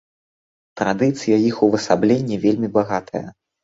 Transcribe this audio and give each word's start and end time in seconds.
Традыцыя 0.81 1.37
іх 1.51 1.63
увасаблення 1.71 2.43
вельмі 2.51 2.75
багатая. 2.83 3.27